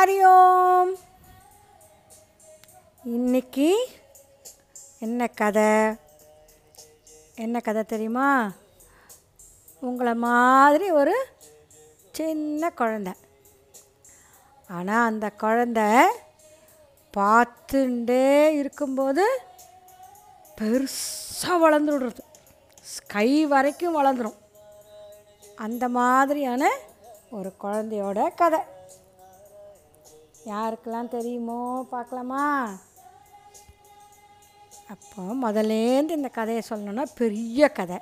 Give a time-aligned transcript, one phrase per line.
[0.00, 0.96] ஹரி ஓம்
[3.04, 3.88] இன்னைக்கு
[4.98, 5.96] என்ன கதை?
[7.34, 8.52] என்ன கதை தெரியுமா?
[9.80, 11.26] உங்களை மாதிரி ஒரு
[12.12, 13.12] சின்ன குழந்த.
[14.68, 16.04] ஆனால் அந்த குழந்த
[17.16, 19.40] பார்த்துட்டே இருக்கும்போது
[20.60, 22.24] பெருசாக வளர்ந்து விடுறது.
[22.82, 24.38] ஸ்கை வரைக்கும் வளர்ந்துடும்
[25.56, 26.72] அந்த மாதிரியான
[27.30, 28.78] ஒரு குழந்தையோட கதை.
[30.44, 32.72] யாருக்கெல்லாம் தெரியுமோ பார்க்கலாமா?
[34.88, 37.98] அப்போ முதலேருந்து இந்த கதையை சொல்லணுன்னா பெரிய கதை.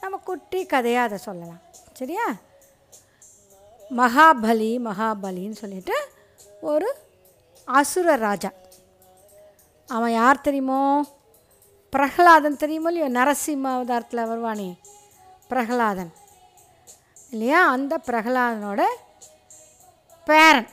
[0.00, 1.58] நம்ம குட்டி கதையாக அதை சொல்லலாம்.
[1.92, 2.24] சரியா?
[3.90, 6.08] மகாபலி மகாபலின்னு சொல்லிட்டு
[6.60, 6.96] ஒரு
[7.64, 8.50] அசுர ராஜா.
[9.86, 11.04] அவன் யார் தெரியுமோ?
[11.90, 13.20] பிரகலாதன் தெரியுமோ இல்லையோ?
[13.20, 14.76] நரசிம்ம அவதாரத்தில் வருவானே
[15.48, 16.12] பிரகலாதன்.
[17.30, 17.68] இல்லையா?
[17.68, 18.82] அந்த பிரகலாதனோட
[20.24, 20.68] பேரன்.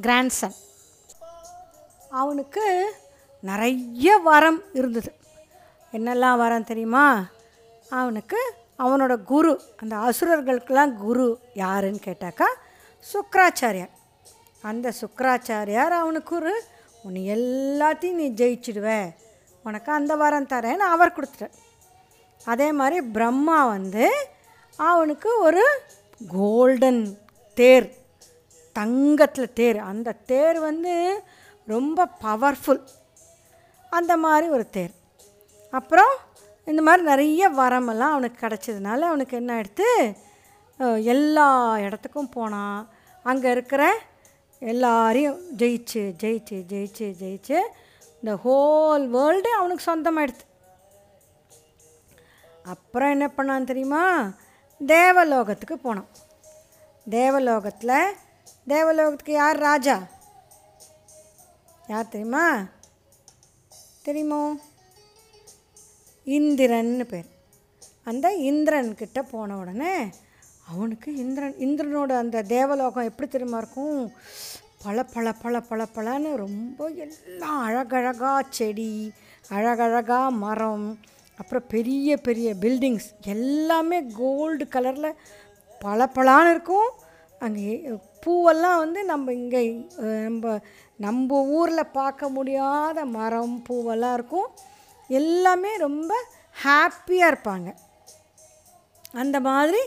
[0.00, 0.56] கிராண்ட்சன்
[2.10, 2.94] அவனுக்கு
[3.40, 5.12] நிறைய வரம் இருந்தது.
[5.92, 7.26] என்னெல்லாம் வரம் தெரியுமா?
[7.90, 8.40] அவனுக்கு
[8.78, 12.48] அவனோட குரு அந்த அசுரர்களுக்கெல்லாம் குரு யாருன்னு கேட்டாக்கா
[13.12, 13.94] சுக்ராச்சாரியார்
[14.62, 16.62] அந்த சுக்ராச்சாரியார் அவனுக்கு ஒரு
[17.02, 19.14] உன்னை எல்லாத்தையும் நீ ஜெயிச்சிடுவ.
[19.64, 21.56] உனக்கு அந்த வரம் தரேன்னு அவர் கொடுத்துட்டார்.
[22.44, 24.26] அதே மாதிரி பிரம்மா வந்து
[24.76, 25.64] அவனுக்கு ஒரு
[26.28, 27.18] கோல்டன்
[27.54, 27.92] தேர்
[28.78, 29.78] தங்கத்தில் தேர்.
[29.90, 30.94] அந்த தேர் வந்து
[31.68, 32.82] ரொம்ப பவர்ஃபுல்
[33.92, 34.94] அந்த மாதிரி ஒரு தேர்.
[35.72, 36.12] அப்புறம்
[36.66, 39.88] இந்த மாதிரி நிறைய வரமெல்லாம் அவனுக்கு கிடச்சதுனால அவனுக்கு என்ன ஆகிடுத்து
[41.12, 41.46] எல்லா
[41.86, 42.80] இடத்துக்கும் போனான்
[43.24, 43.84] அங்கே இருக்கிற
[44.62, 47.58] எல்லாரையும் ஜெயிச்சு ஜெயிச்சு ஜெயிச்சு ஜெயிச்சு
[48.20, 50.44] இந்த ஹோல் வேர்ல்டு அவனுக்கு சொந்தமாயிடுது
[52.74, 54.04] அப்புறம் என்ன பண்ணான் தெரியுமா?
[54.80, 56.08] தேவலோகத்துக்கு போனான்.
[57.06, 57.98] தேவலோகத்தில்
[58.68, 60.06] தேவலோகத்துக்கு யார் ராஜா?
[61.86, 62.64] யார் தெரியுமா?
[64.02, 64.56] தெரியுமோ?
[66.26, 67.24] இந்திரன்னு பேர்.
[68.04, 69.94] அந்த இந்திரன்கிட்ட போன உடனே
[70.68, 74.12] அவனுக்கு இந்திரன் இந்திரனோட அந்த தேவலோகம் எப்படி தெரியுமா இருக்கும்?
[74.84, 79.12] பல பல பல பல பலன்னு ரொம்ப எல்லாம் அழகழகாக செடி
[79.48, 80.98] அழகழகாக மரம்
[81.36, 85.14] அப்புறம் பெரிய பெரிய பில்டிங்ஸ் எல்லாமே கோல்டு கலரில்
[85.80, 86.90] பளபளன்னு இருக்கும்.
[87.44, 87.74] அங்கே
[88.24, 89.60] பூவெல்லாம் வந்து நம்ம இங்கே
[90.26, 90.54] நம்ம
[91.06, 94.48] நம்ம ஊரில் பார்க்க முடியாத மரம் பூவெல்லாம் இருக்கும்.
[95.10, 96.12] எல்லாமே ரொம்ப
[96.56, 97.68] ஹாப்பியாக இருப்பாங்க.
[99.22, 99.82] அந்த மாதிரி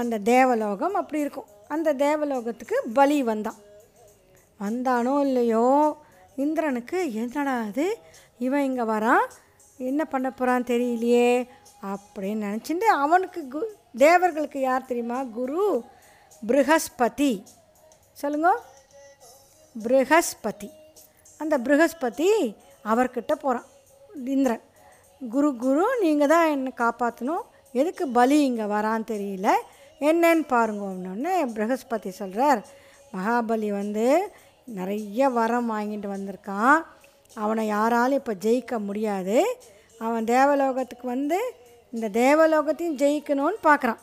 [0.00, 1.48] அந்த தேவலோகம் அப்படி இருக்கும்.
[1.74, 3.60] அந்த தேவலோகத்துக்கு பலி வந்தான்.
[4.60, 5.66] வந்தானோ இல்லையோ
[6.44, 7.86] இந்திரனுக்கு என்னடா அது?
[8.46, 9.24] இவன் இங்கே வரான்.
[9.90, 11.30] என்ன பண்ண போகிறான் தெரியலையே
[11.92, 13.60] அப்படின்னு நினச்சிட்டு அவனுக்கு கு
[14.04, 15.18] தேவர்களுக்கு யார் தெரியுமா?
[15.38, 15.64] குரு
[16.48, 17.32] ப்ரஹஸ்பதி
[18.20, 18.50] சொல்லுங்க.
[19.76, 20.68] ப்ரஹஸ்பதி
[21.40, 22.28] அந்த ப்ரஹஸ்பதி
[22.90, 23.68] அவர்கிட்ட போகிறான்
[24.34, 24.62] இந்திரன்.
[25.20, 27.44] குரு குரு நீங்கள் தான் என்னை காப்பாற்றணும்
[27.80, 29.48] எதுக்கு பலி இங்கே வரான்னு தெரியல.
[30.10, 32.60] என்னன்னு பாருங்க ஒன்று ப்ரஹஸ்பதி சொல்கிறார்
[33.14, 34.06] மகாபலி வந்து
[34.78, 36.78] நிறைய வரம் வாங்கிட்டு வந்திருக்கான்.
[37.42, 39.38] அவனை யாராலும் இப்போ ஜெயிக்க முடியாது.
[40.06, 41.38] அவன் தேவலோகத்துக்கு வந்து
[41.94, 44.00] இந்த தேவலோகத்தையும் ஜெயிக்கணும்னு பார்க்குறான்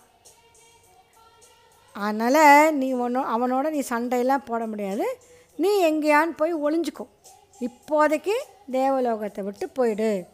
[2.00, 5.18] அதனால் நீ ஒன்று அவனோட நீ சண்டையெல்லாம் போட முடியாது.
[5.58, 7.14] நீ எங்கேயான்னு போய் ஒளிஞ்சுக்கும்
[7.60, 8.36] இப்போதைக்கு
[8.72, 10.26] தேவலோகத்தை விட்டு போயிடு.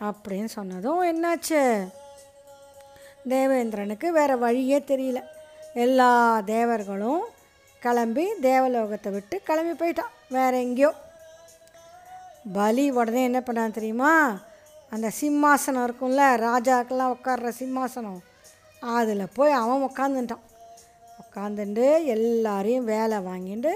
[0.00, 1.88] அப்படின்னு சொன்னதும் என்னாச்சு?
[3.28, 5.22] தேவேந்திரனுக்கு வேறு வழியே தெரியல.
[5.74, 7.24] எல்லா தேவர்களும்
[7.80, 10.14] கிளம்பி தேவலோகத்தை விட்டு கிளம்பி போயிட்டான்.
[10.28, 10.92] வேற எங்கேயோ.
[12.52, 14.38] பலி உடனே என்ன பண்ணான் தெரியுமா?
[14.90, 18.20] அந்த சிம்மாசனம் இருக்கும்ல ராஜாக்கெல்லாம் உட்கார்ற சிம்மாசனம்.
[18.80, 20.46] அதில் போய் அவன் உட்காந்துட்டான்
[21.38, 23.72] உட்காந்துட்டு எல்லாரையும் வேலை வாங்கிட்டு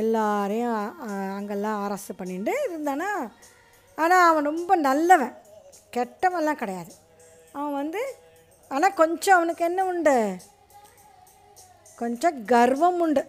[0.00, 0.76] எல்லாரையும்
[1.36, 3.10] அங்கெல்லாம் அரசு பண்ணிட்டு இருந்தானா?
[4.02, 5.34] ஆனால் அவன் ரொம்ப நல்லவன்.
[5.96, 6.92] கெட்டவன்லாம் கிடையாது.
[7.56, 8.02] அவன் வந்து
[8.74, 10.16] ஆனால் கொஞ்சம் அவனுக்கு என்ன உண்டு?
[12.00, 13.22] கொஞ்சம் கர்வம் உண்டு.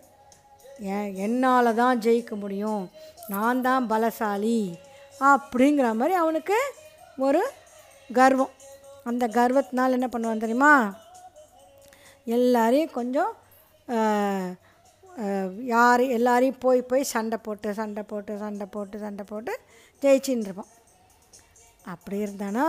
[0.95, 2.83] ஏன் என்னால் தான் ஜெயிக்க முடியும்.
[3.33, 4.59] நான் தான் பலசாலி
[5.33, 6.57] அப்படிங்கிற மாதிரி அவனுக்கு
[7.27, 7.41] ஒரு
[8.09, 8.53] கர்வம்.
[9.09, 10.73] அந்த கர்வத்தினால் என்ன பண்ணுவான் தெரியுமா?
[12.37, 13.31] எல்லாரையும் கொஞ்சம்
[15.73, 19.53] யார் எல்லாரையும் போய் போய் சண்டை போட்டு சண்டை போட்டு சண்டை போட்டு சண்டை போட்டு
[20.03, 20.71] ஜெயிச்சின்னு இருப்போம்.
[21.93, 22.65] அப்படி இருந்தானா?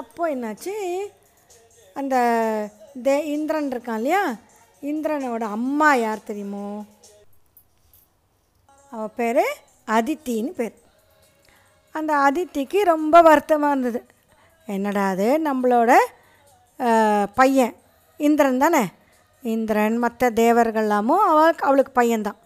[0.00, 0.74] அப்போ என்னாச்சு?
[2.00, 2.16] அந்த
[3.06, 4.22] தே இந்திரன் இருக்கான் இல்லையா?
[4.90, 6.66] இந்திரனோட அம்மா யார் தெரியுமோ?
[8.94, 9.44] அவள் பேர்
[9.96, 10.76] அதித்தின்னு பேர்.
[11.94, 14.00] அந்த அதித்திக்கு ரொம்ப வருத்தமாக இருந்தது.
[14.76, 15.28] என்னடா அது?
[15.48, 15.92] நம்மளோட
[17.40, 17.74] பையன்.
[18.20, 18.82] இந்திரன் தானே?
[19.42, 22.40] இந்திரன் மற்ற தேவர்கள்லாமும் அவளுக்கு அவளுக்கு பையன்தான்.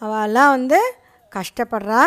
[0.00, 0.94] அவெல்லாம் வந்து
[1.32, 2.02] கஷ்டப்படுறா.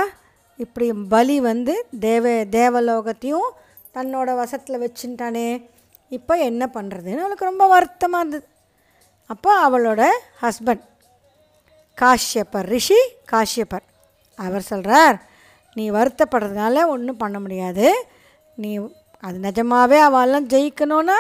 [0.58, 3.50] இப்படி பலி வந்து தேவ தேவலோகத்தையும்
[3.94, 5.70] தன்னோட வசத்தில் வச்சுட்டானே.
[6.10, 8.48] இப்போ என்ன பண்ணுறதுன்னு அவளுக்கு ரொம்ப வருத்தமாக இருந்தது.
[9.26, 10.08] அப்போ அவளோட
[10.42, 10.86] ஹஸ்பண்ட்
[11.98, 13.00] காஷ்யப்பர் ரிஷி
[13.32, 13.86] காஷ்யப்பர்
[14.36, 15.18] அவர் சொல்கிறார்
[15.74, 18.08] நீ வருத்தப்படுறதுனால ஒன்றும் பண்ண முடியாது.
[18.56, 18.90] நீ
[19.20, 21.18] அது நிஜமாவே அவெல்லாம் ஜெயிக்கணும்னா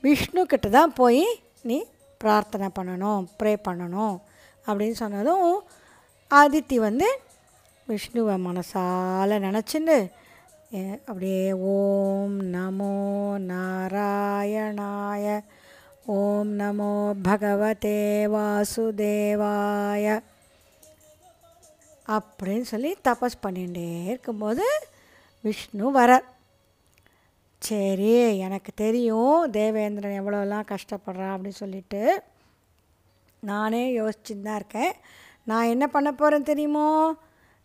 [0.00, 1.24] விஷ்ணு கிட்ட தான் போய்
[1.68, 1.78] நீ
[2.20, 4.16] பிரார்த்தனை பண்ணணும் ப்ரே பண்ணணும்
[4.66, 5.50] அப்படின்னு சொன்னதும்
[6.30, 7.08] ஆதித்தி வந்து
[7.88, 9.98] விஷ்ணுவை மனசால் நினச்சிண்டு
[11.08, 11.44] அப்படியே
[11.74, 12.94] ஓம் நமோ
[13.50, 15.26] நாராயணாய
[16.16, 16.90] ஓம் நமோ
[17.22, 18.00] பகவதே
[18.34, 20.06] வாசுதேவாய
[22.08, 24.66] அப்படின்னு சொல்லி தபஸ் பண்ணிகிட்டே இருக்கும்போது
[25.44, 26.26] விஷ்ணு வரார்.
[27.58, 32.22] சரி எனக்கு தெரியும் தேவேந்திரன் எவ்வளோலாம் கஷ்டப்படுறான் அப்படின்னு சொல்லிட்டு.
[33.40, 34.92] நானே யோசிச்சுட்டு தான் இருக்கேன்.
[35.44, 37.14] நான் என்ன பண்ண போகிறேன் தெரியுமோ?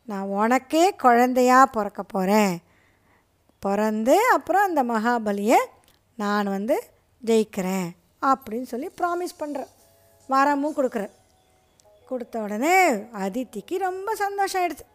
[0.06, 2.57] நான் உனக்கே குழந்தையா பிறக்க போகிறேன்
[3.60, 5.60] பிறந்து அப்புறம் அந்த மகாபலியை
[6.16, 6.84] நான் வந்து
[7.25, 7.89] ஜெயிக்கிறேன்
[8.22, 9.72] அப்படின்னு சொல்லி ப்ராமிஸ் பண்ணுறேன்
[10.30, 11.13] வரமும் கொடுக்குறேன்.
[12.07, 14.92] கொடுத்த உடனே அதித்திக்கு ரொம்ப சந்தோஷம் ஆயிடுச்சு.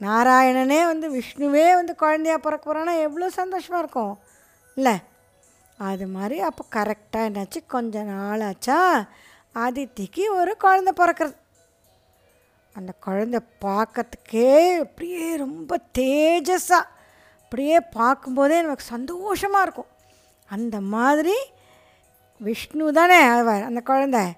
[0.00, 4.18] நாராயணனே வந்து விஷ்ணுவே வந்து குழந்தையா பிறக்க போகிறான்னா எவ்வளோ சந்தோஷமாக இருக்கும்.
[4.74, 4.96] இல்லை?
[5.78, 7.66] அது மாதிரி அப்போ கரெக்டாக என்னாச்சு?
[7.66, 9.06] கொஞ்ச நாள் ஆச்சா?
[9.54, 11.36] ஆதித்திக்கு ஒரு குழந்த பிறக்கிறது.
[12.72, 16.90] அந்த குழந்த பார்க்கறதுக்கே அப்படியே ரொம்ப தேஜஸாக
[17.44, 19.90] அப்படியே பார்க்கும்போதே நமக்கு சந்தோஷமாக இருக்கும்.
[20.46, 21.36] அந்த மாதிரி
[22.38, 24.30] விஷ்ணு தானே அவர் அந்த குழந்த.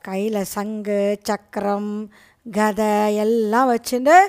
[0.00, 2.10] கையில் சங்கு சக்கரம்
[2.50, 4.26] கதை எல்லாம் வச்சுட்டு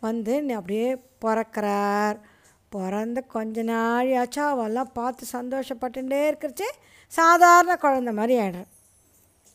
[0.00, 0.88] வந்து நீ அப்படியே
[1.24, 2.18] பிறக்கிறார்.
[2.68, 6.68] பிறந்த கொஞ்ச நாழியாச்சும் அவெல்லாம் பார்த்து சந்தோஷப்பட்டுட்டே இருக்கிறச்சு
[7.06, 8.70] சாதாரண குழந்த மாதிரி ஆயிடுறார்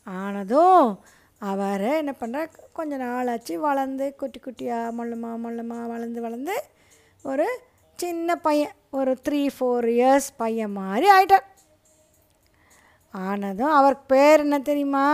[0.04, 1.00] ஆனதும்
[1.38, 6.56] அவர் என்ன பண்ணுறார் கொஞ்ச நாளாச்சு வளர்ந்து குட்டி குட்டியாக மொள்ளமா மொள்ளமா வளர்ந்து வளர்ந்து
[7.22, 7.46] ஒரு
[7.94, 11.46] சின்ன பையன் ஒரு த்ரீ ஃபோர் இயர்ஸ் பையன் மாதிரி ஆயிட்டார்.
[13.10, 15.06] ஆனதும் அவருக்கு பேர் என்ன தெரியுமா?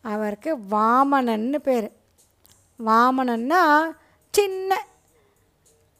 [0.00, 1.88] அவருக்கு வாமனன்னு பேர்.
[2.86, 3.62] வாமனன்னா
[4.30, 4.86] சின்ன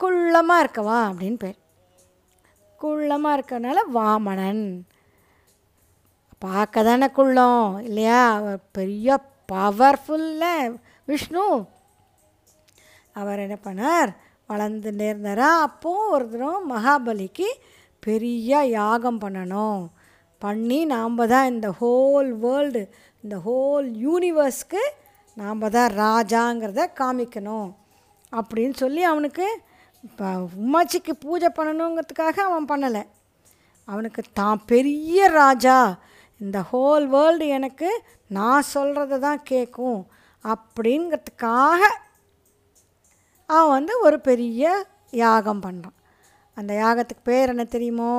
[0.01, 1.59] குள்ளமாக இருக்கவா அப்படின்னு பேர்.
[2.81, 4.87] குள்ளமாக இருக்கனால வாமணன்.
[6.39, 8.35] பார்க்க தானே குள்ளம் இல்லையா?
[8.35, 9.21] அவர் பெரிய
[9.53, 11.67] பவர்ஃபுல்ல விஷ்ணு.
[13.13, 14.15] அவர் என்ன பண்ணார்?
[14.47, 15.51] வளர்ந்து நேர்ந்தாரா?
[15.61, 17.49] அப்போது ஒரு தினம் மகாபலிக்கு
[18.01, 19.89] பெரிய யாகம் பண்ணணும்.
[20.39, 22.89] பண்ணி நாம் தான் இந்த ஹோல் வேர்ல்டு
[23.23, 24.83] இந்த ஹோல் யூனிவர்ஸ்க்கு
[25.35, 27.75] நாம் தான் ராஜாங்கிறத காமிக்கணும்.
[28.33, 29.47] அப்படின்னு சொல்லி அவனுக்கு
[30.05, 30.27] இப்போ
[30.65, 33.03] உமாச்சிக்கு பூஜை பண்ணணுங்கிறதுக்காக அவன் பண்ணலை.
[33.89, 35.79] அவனுக்கு தான் பெரிய ராஜா.
[36.41, 37.89] இந்த ஹோல் வேர்ல்டு எனக்கு
[38.27, 40.01] நான் சொல்கிறத தான் கேட்கும்
[40.45, 41.81] அப்படிங்கிறதுக்காக
[43.47, 44.65] அவன் வந்து ஒரு பெரிய
[45.11, 45.97] யாகம் பண்ணுறான்
[46.57, 48.15] அந்த யாகத்துக்கு பேர் என்ன தெரியுமோ?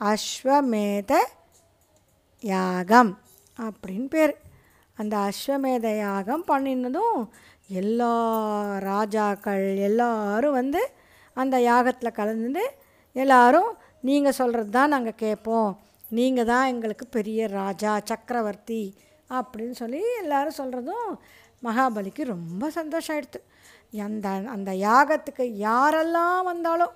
[0.00, 1.12] அஸ்வமேத
[2.44, 3.12] யாகம்
[3.58, 4.34] அப்படின்னு பேர்.
[4.98, 7.18] அந்த அஸ்வமேத யாகம் பண்ணினதும்
[7.70, 8.12] எல்லா
[8.78, 10.88] ராஜாக்கள் எல்லாரும் வந்து
[11.34, 12.64] அந்த யாகத்தில் கலந்துட்டு
[13.12, 15.78] எல்லாரும் நீங்கள் சொல்கிறது தான் நாங்கள் கேட்போம்
[16.10, 18.94] நீங்கள் தான் எங்களுக்கு பெரிய ராஜா சக்கரவர்த்தி
[19.30, 21.18] அப்படின்னு சொல்லி எல்லாரும் சொல்கிறதும்
[21.62, 23.40] மகாபலிக்கு ரொம்ப சந்தோஷம் ஆயிடுத்து
[24.00, 26.94] அந்த அந்த யாகத்துக்கு யாரெல்லாம் வந்தாலும்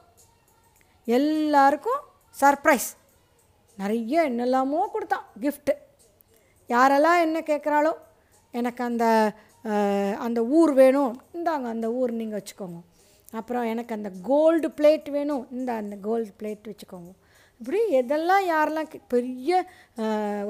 [1.07, 2.03] எல்லாருக்கும்
[2.41, 2.97] சர்ப்ரைஸ்.
[3.79, 5.73] நிறைய என்னெல்லாமோ கொடுத்தான் கிஃப்ட்டு
[6.71, 7.93] யாரெல்லாம் என்ன கேட்குறாளோ
[8.51, 9.33] எனக்கு அந்த
[10.27, 11.13] அந்த ஊர் வேணும்.
[11.37, 12.81] இந்தாங்க அந்த ஊர் நீங்கள் வச்சுக்கோங்க.
[13.39, 15.45] அப்புறம் எனக்கு அந்த கோல்டு பிளேட் வேணும்.
[15.51, 17.13] இந்த அந்த கோல்டு பிளேட் வச்சுக்கோங்க.
[17.61, 19.51] இப்படி எதெல்லாம் யாரெல்லாம் பெரிய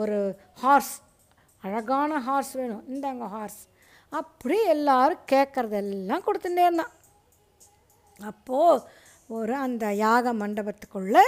[0.02, 0.18] ஒரு
[0.62, 0.94] ஹார்ஸ்
[1.66, 2.84] அழகான ஹார்ஸ் வேணும்.
[2.94, 3.62] இந்தாங்க ஹார்ஸ்
[4.20, 6.92] அப்படி எல்லோரும் கேட்குறதெல்லாம் கொடுத்துட்டே இருந்தான்.
[8.30, 8.82] அப்போது
[9.36, 11.24] ஒரு அந்த யாக மண்டபத்துக்குள்ளே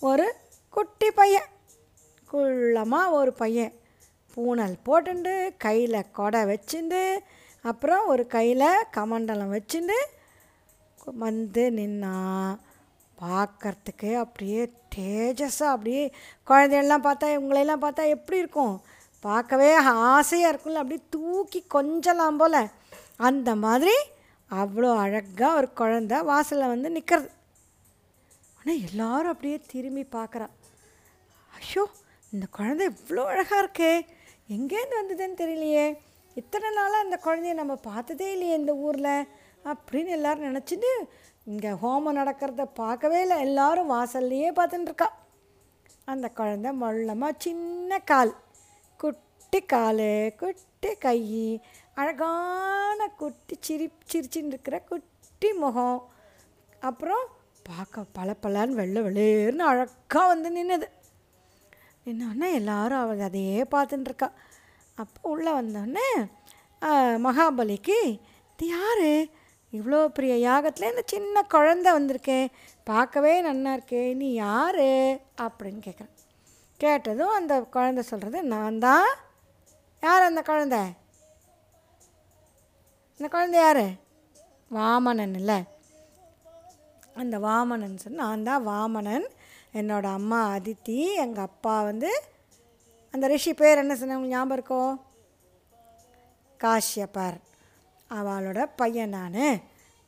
[0.00, 0.26] ஒரு
[0.76, 1.48] குட்டி பையன்.
[2.32, 3.72] குள்ளமாக ஒரு பையன்.
[4.38, 5.34] பூனல் போட்டுண்டு
[5.66, 7.02] கையில் கொடை வச்சுண்டு
[7.64, 9.98] அப்புறம் ஒரு கையில் கமண்டலம் வச்சுண்டு
[11.24, 12.16] வந்து நின்னா
[13.18, 14.62] பார்க்கறதுக்கு அப்படியே
[14.96, 16.02] தேஜஸாக அப்படியே
[16.48, 18.74] குழந்தையெல்லாம் பார்த்தா இவங்களையெல்லாம் பார்த்தா எப்படி இருக்கும்?
[19.24, 19.70] பார்க்கவே
[20.10, 22.60] ஆசையாக இருக்கும்ல அப்படியே தூக்கி கொஞ்சலாம் போல்.
[23.28, 23.96] அந்த மாதிரி
[24.50, 27.30] அவ்வளோ அழகாக ஒரு குழந்த வாசலில் வந்து நிற்கிறது
[28.58, 30.48] ஆனால் எல்லோரும் அப்படியே திரும்பி பார்க்குறா.
[31.52, 31.84] ஐயோ
[32.32, 33.92] இந்த குழந்தை இவ்வளோ அழகாக இருக்கே.
[34.56, 35.86] எங்கேருந்து வந்ததுன்னு தெரியலையே.
[36.34, 39.28] இத்தனை நாளாக அந்த குழந்தைய நம்ம பார்த்ததே இல்லையே இந்த ஊரில்
[39.70, 40.90] அப்படின்னு எல்லோரும் நினச்சிட்டு
[41.44, 43.38] இங்கே ஹோமம் நடக்கிறத பார்க்கவே இல்லை.
[43.40, 45.08] எல்லாரும் வாசல்லையே பார்த்துட்டுருக்கா
[46.04, 48.34] அந்த குழந்த மொள்ளமாக சின்ன கால்.
[49.00, 50.08] குட்டி குட்டி கால்
[50.40, 51.20] குட்டி கை
[51.94, 56.00] அழகான குட்டி சிரி சிரிச்சின்னு இருக்கிற குட்டி முகம்.
[56.80, 57.24] அப்புறம்
[57.68, 60.88] பார்க்க பல பலன்னு வெள்ளை வெளியேறுன்னு அழகாக வந்து நின்றுது
[62.10, 64.28] என்னன்னா எல்லாரும் அவள் அதையே பார்த்துட்டு இருக்கா
[65.02, 66.08] அப்போ உள்ளே வந்தோடனே
[67.26, 67.98] மகாபலிக்கு
[68.52, 69.08] இது யார்?
[69.72, 72.38] இவ்வளோ பெரிய யாகத்தில் இந்த சின்ன குழந்த வந்திருக்கே
[72.90, 74.84] பார்க்கவே நல்லா இருக்கே நீ யார்?
[75.44, 76.14] அப்படின்னு கேட்குறேன்
[76.80, 79.08] கேட்டதும் அந்த குழந்த சொல்கிறது நான் தான்.
[80.02, 80.76] யார் அந்த குழந்த?
[83.20, 83.84] இந்த குழந்தை யார்?
[84.70, 85.58] வாமனன் இல்லை.
[87.22, 89.26] அந்த வாமனன் சொன்ன நான் தான் வாமனன்.
[89.74, 92.22] என்னோடய அம்மா அதித்தி எங்கள் அப்பா வந்து
[93.10, 95.00] அந்த ரிஷி பேர் என்ன சொன்ன ஞாபகம் இருக்கோ?
[96.64, 97.36] காஷ்யப்பர்.
[98.10, 99.60] அவளோட பையன் நான்.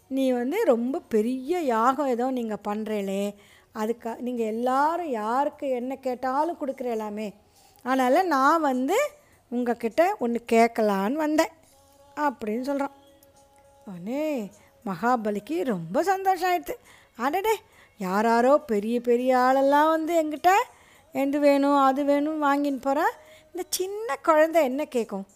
[0.08, 3.34] நீ வந்து ரொம்ப பெரிய யாகம் ஏதோ நீங்கள் பண்ணுறீங்களே
[3.72, 7.34] அதுக்கு நீங்கள் எல்லாரும் யாருக்கு என்ன கேட்டாலும் கொடுக்குற எல்லாமே.
[7.82, 9.10] அதனால் நான் வந்து
[9.50, 11.52] உங்ககிட்ட ஒன்று கேட்கலான்னு வந்தேன்
[12.16, 12.96] அப்படின்னு சொல்கிறான்
[13.86, 14.50] உடனே
[14.84, 16.76] மகாபலிக்கு ரொம்ப சந்தோஷம் ஆயிடுது.
[17.16, 17.54] அடடே
[18.00, 20.50] யாராரோ பெரிய பெரிய ஆளெல்லாம் வந்து எங்கிட்ட
[21.12, 23.12] எது வேணும் அது வேணும் வாங்கின்னு போகிறேன்
[23.47, 25.26] இந்த சின்ன குழந்தை என்ன கேட்கும்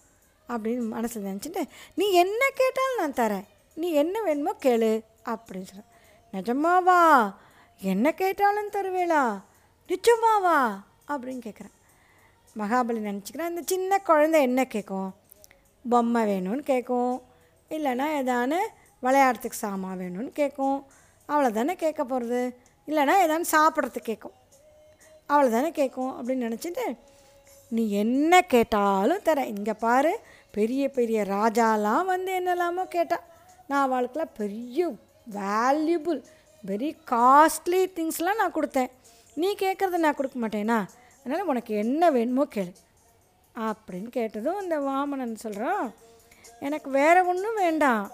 [0.48, 3.44] அப்படின்னு மனசில் நினச்சிட்டு நீ என்ன கேட்டாலும் நான் தரேன்.
[3.74, 5.90] நீ என்ன வேணுமோ கேளு அப்படின்னு சொல்கிறேன்
[6.32, 7.32] நிஜமாவா
[7.80, 9.42] என்ன கேட்டாலும் தருவேளா?
[9.88, 11.74] நிச்சயமாவா அப்படின்னு கேட்குறேன்
[12.56, 15.14] மகாபலி நினச்சிக்கிறேன் இந்த சின்ன குழந்தை என்ன கேட்கும்
[15.88, 17.22] பொம்மை வேணும்னு கேட்கும்
[17.70, 18.58] இல்லைன்னா ஏதானு
[19.02, 20.86] விளையாடுறதுக்கு சாமான் வேணும்னு கேட்கும்
[21.28, 22.40] அவ்வளோதானே கேட்க போகிறது
[22.88, 24.36] இல்லைனா ஏதாவது சாப்பிட்றதுக்கு கேட்கும்.
[25.28, 26.86] அவ்வளோதானே கேட்கும் அப்படின்னு நினச்சிட்டு
[27.76, 29.52] நீ என்ன கேட்டாலும் தரேன்.
[29.56, 30.12] இங்கே பாரு
[30.56, 33.18] பெரிய பெரிய ராஜாலாம் வந்து என்னெல்லாமோ கேட்டா.
[33.70, 34.88] நான் அவளுக்குலாம் பெரிய
[35.38, 36.20] வேல்யூபிள்
[36.64, 38.90] வெரி காஸ்ட்லி திங்ஸ்லாம் நான் கொடுத்தேன்.
[39.40, 40.78] நீ கேட்குறத நான் கொடுக்க மாட்டேனா?
[41.22, 42.72] அதனால் உனக்கு என்ன வேணுமோ கேளு.
[43.54, 45.86] அப்படின்னு கேட்டதும் இந்த வாமனன் சொல்கிறான்
[46.60, 48.04] எனக்கு வேறு ஒன்றும் வேண்டாம்.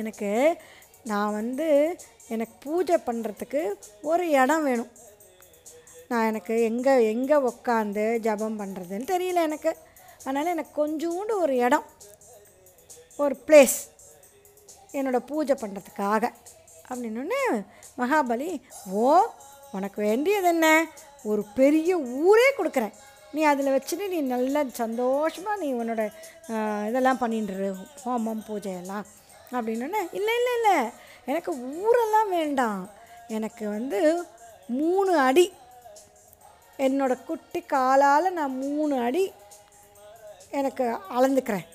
[0.00, 0.30] எனக்கு
[1.10, 1.66] நான் வந்து
[2.34, 3.60] எனக்கு பூஜை பண்ணுறதுக்கு
[4.10, 4.92] ஒரு இடம் வேணும்.
[6.10, 9.72] நான் எனக்கு எங்கே எங்கே உக்காந்து ஜபம் பண்ணுறதுன்னு தெரியல எனக்கு.
[10.24, 11.86] அதனால் எனக்கு கொஞ்சோண்டு ஒரு இடம்
[13.24, 13.78] ஒரு பிளேஸ்
[14.98, 16.24] என்னோடய பூஜை பண்ணுறதுக்காக
[16.88, 17.42] அப்படின்னோடனே
[18.00, 18.50] மகாபலி
[19.02, 19.10] ஓ
[19.76, 20.66] உனக்கு வேண்டியது என்ன?
[21.30, 21.90] ஒரு பெரிய
[22.28, 22.94] ஊரே கொடுக்குறேன்.
[23.34, 26.02] நீ அதில் வச்சுட்டு நீ நல்லா சந்தோஷமாக நீ உன்னோட
[26.88, 27.68] இதெல்லாம் பண்ணிட்டுரு
[28.02, 29.06] ஹோமம் பூஜையெல்லாம்
[29.52, 30.90] அப்படின்னோடனே இல்லை இல்லை இல்லை
[31.26, 32.90] எனக்கு ஊரெல்லாம் வேண்டாம்.
[33.28, 34.24] எனக்கு வந்து
[34.66, 35.52] மூணு அடி.
[36.78, 39.32] என்னோட குட்டி காலால் நான் மூணு அடி
[40.50, 40.84] எனக்கு
[41.16, 41.66] அளந்துக்கிறேன்.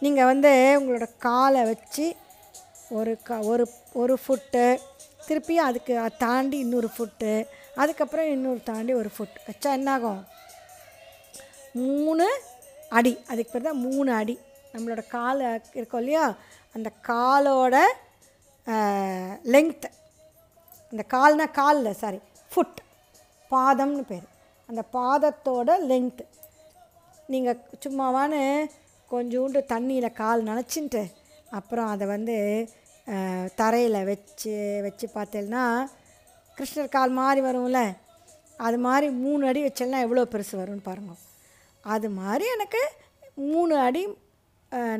[0.00, 2.16] நீங்கள் வந்து உங்களோட காலை வச்சு
[2.90, 4.80] ஒரு க ஒரு ஒரு ஃபுட்டு
[5.28, 10.24] திருப்பியும் அதுக்கு தாண்டி இன்னொரு ஃபுட்டு அதுக்கப்புறம் இன்னொரு தாண்டி ஒரு ஃபுட் வச்சா என்னாகும்?
[11.72, 12.40] மூணு
[12.88, 13.12] அடி.
[13.28, 14.38] அதுக்கு பேர் தான் மூணு அடி.
[14.74, 16.34] நம்மளோட காலை இருக்கோம் இல்லையா?
[16.74, 17.76] அந்த காலோட
[19.54, 19.88] லெங்க்த்து
[20.92, 22.18] அந்த கால்னா காலில் சாரி
[22.50, 22.78] ஃபுட்
[23.50, 24.26] பாதம்னு பேர்.
[24.68, 26.24] அந்த பாதத்தோட லெங்க்த்து
[27.32, 28.42] நீங்கள் சும்மாவான்னு
[29.10, 31.02] கொஞ்சோண்டு தண்ணியில் கால் நினச்சின்ட்டு
[31.58, 32.36] அப்புறம் அதை வந்து
[33.60, 34.54] தரையில் வச்சு
[34.86, 35.62] வச்சு பார்த்தேன்னா
[36.58, 37.80] கிருஷ்ணர் கால் மாதிரி வரும்ல?
[38.66, 41.12] அது மாதிரி மூணு அடி வச்சேன்னா எவ்வளோ பெருசு வரும்னு பாருங்க.
[41.84, 42.82] அது மாதிரி எனக்கு
[43.52, 44.02] மூணு அடி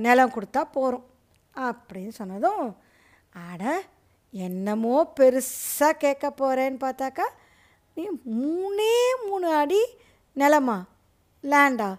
[0.06, 1.06] நிலம் கொடுத்தா போகிறோம்
[1.58, 2.76] அப்படின்னு சொன்னதும்
[3.52, 3.82] அட
[4.30, 7.26] என்னமோ பெருசாக கேட்க போகிறேன்னு பார்த்தாக்கா
[7.94, 8.08] நீ
[8.40, 8.92] மூணே
[9.26, 9.80] மூணு அடி
[10.36, 10.84] நிலமா?
[11.42, 11.96] லேண்டா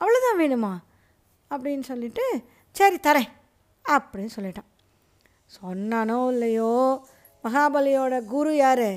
[0.00, 0.72] அவ்வளோதான் வேணுமா?
[1.50, 3.30] அப்படின்னு சொல்லிட்டு சரி தரேன்
[3.88, 4.68] அப்படின்னு சொல்லிட்டான்.
[5.60, 7.04] சொன்னானோ இல்லையோ
[7.44, 8.88] மகாபலியோட குரு யார்?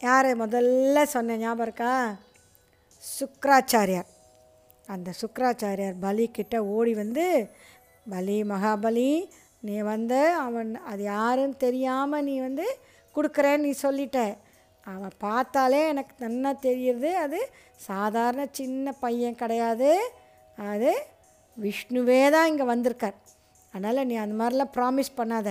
[0.00, 2.16] யார் முதல்ல சொன்ன ஞாபகம் இருக்கா?
[3.20, 4.08] சுக்ராச்சாரியார்
[4.86, 7.54] அந்த சுக்ராச்சாரியார் பலி கிட்ட ஓடி வந்து
[8.06, 9.10] பலி மகாபலி
[9.62, 12.66] நீ வந்து அவன் அது யாருன்னு தெரியாமல் நீ வந்து
[13.14, 14.18] கொடுக்குறேன்னு நீ சொல்லிட்ட.
[14.86, 17.40] அவன் பார்த்தாலே எனக்கு என்ன தெரியுது அது
[17.88, 19.90] சாதாரண சின்ன பையன் கிடையாது.
[20.58, 20.92] அது
[21.56, 23.18] விஷ்ணுவே தான் இங்கே வந்திருக்கார்.
[23.74, 25.48] அதனால் நீ அந்த மாதிரிலாம் ப்ராமிஸ் பண்ணாத.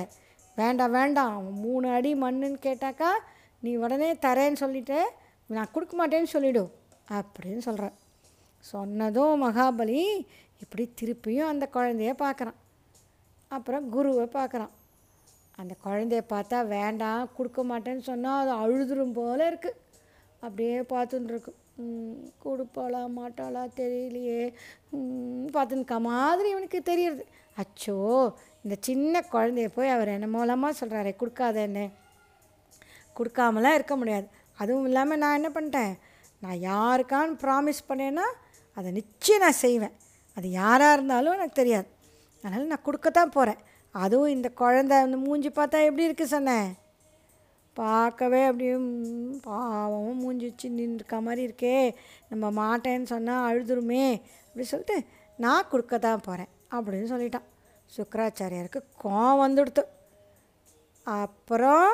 [0.58, 3.12] வேண்டாம் வேண்டாம் அவன் மூணு அடி மண்ணுன்னு கேட்டாக்கா
[3.64, 5.00] நீ உடனே தரேன்னு சொல்லிட்டு
[5.50, 6.72] நான் கொடுக்க மாட்டேன்னு சொல்லிவிடும்
[7.18, 7.96] அப்படின்னு சொல்கிறேன்
[8.66, 10.04] சொன்னதும் மகாபலி
[10.64, 12.58] இப்படி திருப்பியும் அந்த குழந்தைய பார்க்குறான்.
[13.58, 14.74] அப்புறம் குருவை பார்க்குறான்.
[15.62, 19.80] அந்த குழந்தைய பார்த்தா வேண்டாம் கொடுக்க மாட்டேன்னு சொன்னால் அது அழுதுரும் போல இருக்குது
[20.46, 21.52] அப்படியே பார்த்துட்டுருக்கு
[22.44, 24.44] கொடுப்பாளா மாட்டாளா தெரியலையே.
[25.56, 27.24] பார்த்துருக்க மாதிரி இவனுக்கு தெரியுது
[27.62, 27.98] அச்சோ
[28.64, 31.86] இந்த சின்ன குழந்தைய போய் அவர் என்ன மூலமாக சொல்கிறாரே கொடுக்காதேன்னு.
[33.18, 34.28] கொடுக்காமலாம் இருக்க முடியாது.
[34.62, 35.94] அதுவும் இல்லாமல் நான் என்ன பண்ணிட்டேன்?
[36.44, 38.28] நான் யாருக்கான்னு ப்ராமிஸ் பண்ணேன்னா
[38.78, 39.96] அதை நிச்சயம் நான் செய்வேன்.
[40.40, 41.90] அது யாராக இருந்தாலும் எனக்கு தெரியாது.
[42.44, 43.64] அதனால் நான் கொடுக்க தான் போகிறேன்
[44.04, 46.70] அதுவும் இந்த குழந்த அந்த மூஞ்சி பார்த்தா எப்படி இருக்குது சொன்னேன்
[47.78, 51.76] பார்க்கவே அப்படியே பாவமும் பாவம் மூஞ்சி வச்சு நின்றுருக்க மாதிரி இருக்கே.
[52.32, 54.06] நம்ம மாட்டேன்னு சொன்னால் அழுதுருமே.
[54.48, 54.98] அப்படி சொல்லிட்டு
[55.46, 57.48] நான் கொடுக்க தான் போகிறேன் அப்படின்னு சொல்லிட்டான்.
[57.96, 59.84] சுக்கராச்சாரியாருக்கு கோவம் வந்துடுத்து.
[61.08, 61.92] அப்புறம்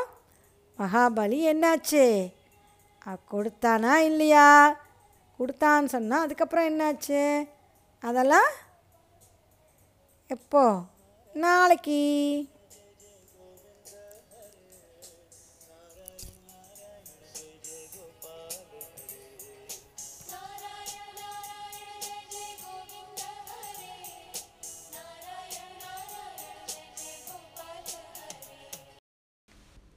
[0.80, 2.06] மகாபலி என்னாச்சு?
[3.32, 4.48] கொடுத்தானா இல்லையா?
[5.40, 7.22] கொடுத்தான்னு சொன்னால் அதுக்கப்புறம் என்னாச்சு?
[8.05, 8.51] அதெல்லாம்
[10.37, 10.63] எப்போ
[11.35, 11.99] நாளைக்கு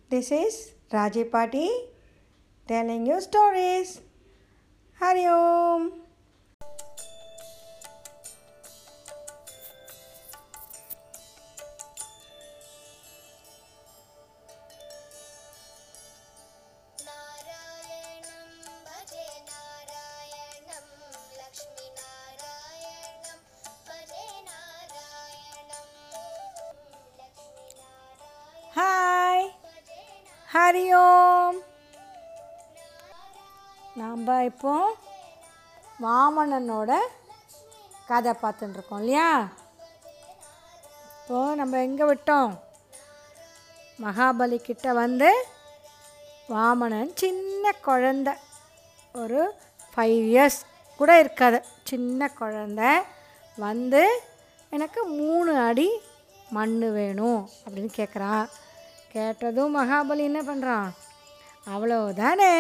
[0.10, 0.56] This is
[0.92, 1.70] Raji Pati
[2.68, 4.02] telling you stories.
[5.00, 5.92] Hari Om.
[34.49, 34.73] இப்போ
[36.03, 36.91] வாமனனோட
[38.07, 39.31] கதை பார்த்துட்டுருக்கோம் இல்லையா?
[41.21, 42.53] இப்போது நம்ம எங்கே விட்டோம்?
[44.03, 45.31] மகாபலி கிட்ட வந்து
[46.49, 48.29] வாமனன் சின்ன குழந்த
[49.13, 49.41] ஒரு
[49.93, 50.61] ஃபைவ் இயர்ஸ்
[50.99, 51.59] கூட இருக்காது.
[51.85, 52.83] சின்ன குழந்த
[53.59, 54.03] வந்து
[54.71, 55.89] எனக்கு மூணு அடி
[56.51, 58.47] மண் வேணும் அப்படின்னு கேட்குறான்
[59.13, 60.89] கேட்டதும் மகாபலி என்ன பண்ணுறான்
[61.75, 62.53] அவ்வளோதானே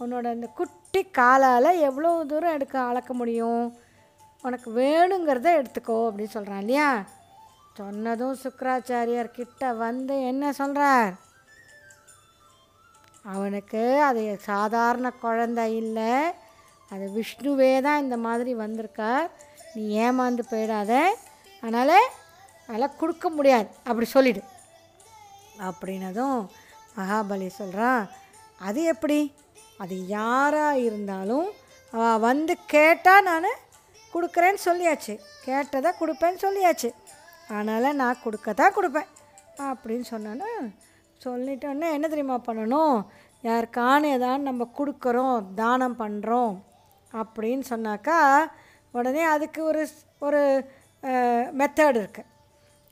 [0.00, 0.48] உன்னோட அந்த
[0.96, 3.64] குட்டி காலால் எவ்வளோ தூரம் எடுக்க அளக்க முடியும்?
[4.46, 6.86] உனக்கு வேணுங்கிறத எடுத்துக்கோ அப்படின்னு சொல்கிறான் இல்லையா?
[7.78, 11.12] சொன்னதும் சுக்கராச்சாரியார் கிட்ட வந்து என்ன சொல்கிறார்
[13.34, 16.10] அவனுக்கு அது சாதாரண குழந்தை இல்லை.
[16.90, 19.30] அது விஷ்ணுவே தான் இந்த மாதிரி வந்திருக்கார்.
[19.74, 20.92] நீ ஏமாந்து போயிடாத.
[21.62, 21.96] அதனால்
[22.68, 23.68] அதெல்லாம் கொடுக்க முடியாது.
[23.88, 24.42] அப்படி சொல்லிடு.
[25.70, 26.38] அப்படின்னதும்
[26.98, 28.02] மகாபலி சொல்கிறான்
[28.68, 29.20] அது எப்படி?
[29.82, 31.48] அது யாராக இருந்தாலும்
[31.92, 33.48] அவள் வந்து கேட்டால் நான்
[34.14, 35.14] கொடுக்குறேன்னு சொல்லியாச்சு.
[35.46, 36.90] கேட்டதை கொடுப்பேன்னு சொல்லியாச்சு.
[37.48, 39.10] அதனால் நான் கொடுக்க தான் கொடுப்பேன்.
[39.70, 40.50] அப்படின்னு சொன்னோன்னா
[41.24, 42.96] சொல்லிட்டோன்னே என்ன தெரியுமா பண்ணணும்?
[43.44, 46.54] யாருக்கான ஏதாவது நம்ம கொடுக்குறோம் தானம் பண்ணுறோம்
[47.12, 48.18] அப்படின்னு சொன்னாக்கா
[48.94, 49.82] உடனே அதுக்கு ஒரு
[50.26, 50.40] ஒரு
[51.60, 52.30] மெத்தட் இருக்குது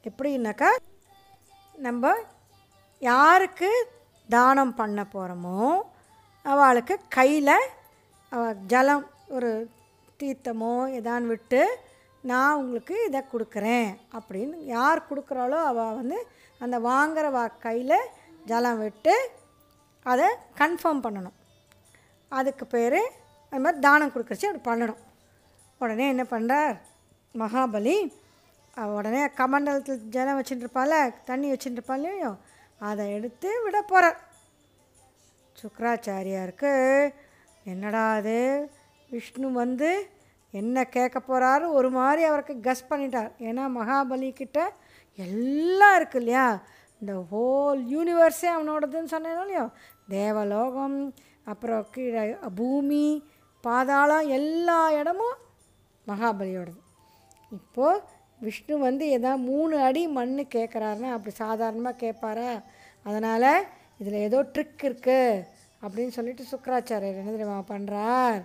[0.08, 0.70] எப்படின்னாக்கா
[1.86, 2.12] நம்ம
[3.02, 3.70] யாருக்கு
[4.28, 5.58] தானம் பண்ண போகிறோமோ
[6.44, 7.70] அவளுக்கு கையில்
[8.72, 9.04] ஜலம்
[9.36, 9.50] ஒரு
[10.20, 11.60] தீர்த்தமோ எதான் விட்டு
[12.30, 13.88] நான் உங்களுக்கு இதை கொடுக்குறேன்.
[14.16, 16.18] அப்படின்னு யார் கொடுக்குறாளோ அவள் வந்து
[16.60, 17.26] அந்த வாங்குற
[17.66, 18.10] கையில்
[18.50, 19.14] ஜலம் விட்டு
[20.06, 20.28] அதை
[20.60, 21.36] கன்ஃபார்ம் பண்ணணும்.
[22.32, 23.00] அதுக்கு பேர்
[23.52, 25.00] அது மாதிரி தானம் கொடுக்குறச்சு அப்படி பண்ணணும்.
[25.80, 26.74] உடனே என்ன பண்ணுறார்
[27.34, 27.96] மகாபலி
[28.98, 30.96] உடனே கமண்டலத்தில் ஜலம் வச்சுட்டு இருப்பாள்
[31.28, 32.08] தண்ணி வச்சுட்டு இருப்பாள்
[32.90, 34.16] அதை எடுத்து விட போகிறார்
[35.60, 36.72] சுக்கராச்சாரியாருக்கு
[37.64, 38.38] என்னடா அது
[39.10, 39.90] விஷ்ணு வந்து
[40.50, 43.30] என்ன கேட்க போகிறாரு ஒரு மாதிரி அவருக்கு கஸ் பண்ணிட்டார்.
[43.48, 44.58] ஏன்னா மகாபலி கிட்ட
[45.18, 46.46] எல்லாம் இருக்கு இல்லையா?
[47.00, 49.66] இந்த ஹோல் யூனிவர்ஸே அவனோடதுன்னு சொன்னேனோ இல்லையோ?
[50.08, 50.98] தேவலோகம்
[51.44, 53.04] அப்புறம் கீழே பூமி
[53.64, 55.38] பாதாளம் எல்லா இடமும்
[56.06, 56.80] மகாபலியோடது.
[57.52, 58.02] இப்போது
[58.40, 62.50] விஷ்ணு வந்து எதாவது மூணு அடி மண் கேட்குறாருன்னா அப்படி சாதாரணமாக கேட்பாரா
[63.06, 63.50] அதனால்
[64.00, 65.44] இதில் ஏதோ ட்ரிக் இருக்குது
[65.82, 68.40] அப்படின்னு சொல்லிட்டு சுக்கராச்சாரியர் என்ன தெரியுமா பண்ணுறார்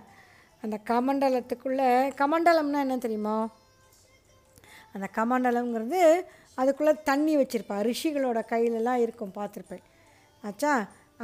[0.62, 3.36] அந்த கமண்டலத்துக்குள்ளே கமண்டலம்னா என்ன தெரியுமா?
[4.94, 6.00] அந்த கமண்டலம்ங்கிறது
[6.54, 9.84] அதுக்குள்ளே தண்ணி வச்சுருப்பா ரிஷிகளோட கையிலலாம் இருக்கும் பார்த்துருப்பேன்.
[10.42, 10.72] ஆச்சா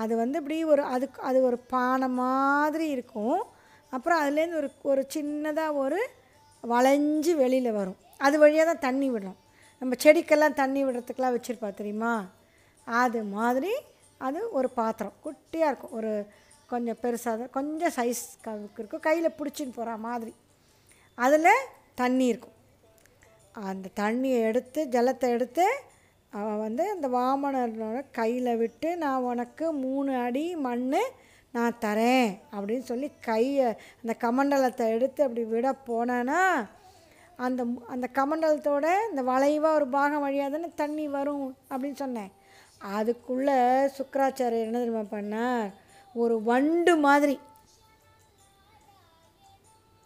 [0.03, 3.43] அது வந்து இப்படி ஒரு அதுக்கு அது ஒரு பானை மாதிரி இருக்கும்.
[3.93, 6.01] அப்புறம் அதுலேருந்து ஒரு ஒரு சின்னதாக ஒரு
[6.65, 7.99] வளைஞ்சு வெளியில் வரும்.
[8.27, 9.37] அது வழியாக தான் தண்ணி விடும்.
[9.79, 12.15] நம்ம செடிக்கெல்லாம் தண்ணி விடுறதுக்கெலாம் வச்சுருப்பா தெரியுமா?
[12.87, 13.73] அது மாதிரி
[14.19, 15.17] அது ஒரு பாத்திரம்.
[15.25, 15.91] குட்டியாக இருக்கும்.
[15.91, 16.27] ஒரு
[16.67, 17.51] கொஞ்சம் பெருசாக தான்.
[17.51, 18.23] கொஞ்சம் சைஸ்
[18.79, 19.01] இருக்கும்.
[19.01, 20.35] கையில் பிடிச்சின்னு போகிற மாதிரி.
[21.15, 22.57] அதில் தண்ணி இருக்கும்.
[23.53, 25.67] அந்த தண்ணியை எடுத்து ஜலத்தை எடுத்து
[26.33, 30.89] அவன் வந்து அந்த வாமனனோட கையில் விட்டு நான் உனக்கு மூணு அடி மண்
[31.51, 33.67] நான் தரேன் அப்படின்னு சொல்லி கையை
[34.03, 36.41] அந்த கமண்டலத்தை எடுத்து அப்படி விட போனானா
[37.37, 42.31] அந்த அந்த கமண்டலத்தோட இந்த வளைவாக ஒரு பாகம் வழியாக தானே தண்ணி வரும் அப்படின்னு சொன்னேன்.
[42.81, 43.59] அதுக்குள்ளே
[43.99, 45.73] சுக்கராச்சாரியர் என்ன தெரியுமா பண்ணார்?
[46.15, 47.41] ஒரு வண்டு மாதிரி.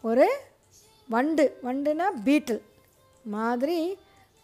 [0.03, 0.41] ஒரு
[1.09, 1.59] வண்டு.
[1.63, 2.63] வண்டுனா பீட்டில்
[3.23, 3.99] மாதிரி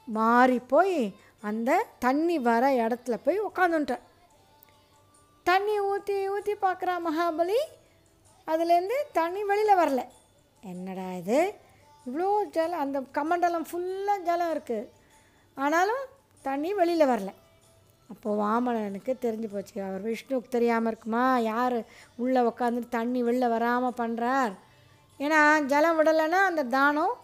[0.06, 4.04] மாறி போய் அந்த தண்ணி வர இடத்துல போய் உக்காந்துட்டார்.
[5.44, 7.58] தண்ணி ஊற்றி ஊற்றி பார்க்குறா மகாபலி.
[8.46, 10.04] அதுலேருந்து தண்ணி வெளியில் வரல.
[10.60, 11.54] என்னடா இது?
[12.06, 14.88] இவ்வளோ ஜலம் அந்த கமண்டலம் ஃபுல்லாக ஜலம் இருக்குது
[15.54, 16.04] ஆனாலும்
[16.42, 17.32] தண்ணி வெளியில் வரல.
[18.12, 19.76] அப்போது வாமனனுக்கு தெரிஞ்சு போச்சு.
[19.88, 21.24] அவர் விஷ்ணுவுக்கு தெரியாமல் இருக்குமா?
[21.52, 21.78] யார்?
[22.22, 24.54] உள்ளே உட்காந்துட்டு தண்ணி வெளில வராமல் பண்ணுறார்
[25.24, 25.40] ஏன்னா
[25.72, 27.14] ஜலம் விடலைன்னா அந்த தானம்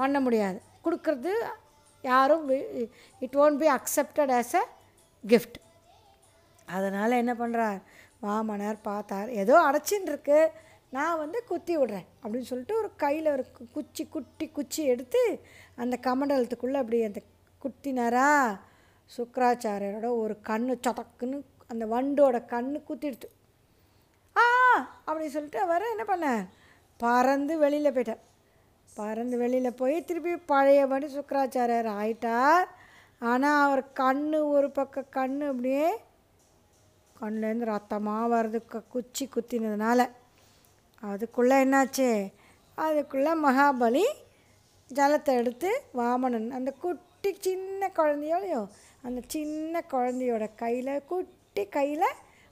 [0.00, 0.58] பண்ண முடியாது.
[0.84, 1.32] கொடுக்கறது
[2.04, 2.46] யாரும்
[3.24, 4.64] it won't be accepted as a
[5.24, 5.58] gift
[6.68, 7.80] அதனால் என்ன பண்ணுறார்
[8.26, 10.40] வாமனர் பார்த்தார் ஏதோ அடைச்சின்னு இருக்கு.
[10.96, 12.06] நான் வந்து குத்தி விடுறேன்.
[12.22, 13.44] அப்படின்னு சொல்லிட்டு ஒரு கையில் ஒரு
[13.76, 15.22] குச்சி குட்டி குச்சி எடுத்து
[15.82, 17.20] அந்த கமண்டலத்துக்குள்ளே அப்படி அந்த
[17.62, 18.28] குத்தினாரா?
[19.10, 23.28] சுக்கராச்சாரியரோட ஒரு கண்ணு சதக்குன்னு அந்த வண்டோட கண்ணு குத்திடுச்சு
[24.36, 24.44] ஆ
[25.04, 26.44] அப்படி சொல்லிட்டு அவர் என்ன பண்ணார்
[27.00, 28.22] பறந்து வெளியில் போயிட்டார்.
[28.96, 32.66] பறந்து வெளியில் போய் திருப்பி பழையபடி சுக்கராச்சாரியர் ஆயிட்டார்.
[33.18, 34.24] ஆனால் அவர் கண்
[34.56, 35.86] ஒரு பக்கம் கண் அப்படியே
[37.20, 40.00] கண்ணுலேருந்து ரத்தமாக வருது குச்சி குத்தினதுனால.
[41.02, 42.10] அதுக்குள்ளே என்னாச்சு?
[42.78, 44.06] அதுக்குள்ளே மகாபலி
[44.90, 48.68] ஜலத்தை எடுத்து வாமனன் அந்த குட்டி சின்ன குழந்தையோடையும்
[49.02, 52.08] அந்த சின்ன குழந்தையோட கையில் குட்டி கையில்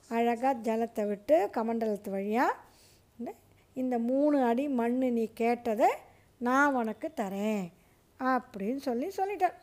[0.08, 2.56] அழகாக ஜலத்தை விட்டு கமண்டலத்து வழியாக
[3.74, 5.88] இந்த மூணு அடி மண் நீ கேட்டதை
[6.36, 7.72] நான் உனக்கு தரேன்
[8.18, 9.56] அப்படின்னு சொல்லி சொல்லிட்டார்.